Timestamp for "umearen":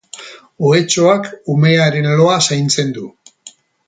1.55-2.09